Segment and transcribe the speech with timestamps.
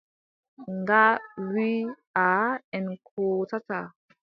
[0.77, 1.03] Nga
[1.51, 1.81] wii:
[2.25, 3.87] aaʼa en kootataa.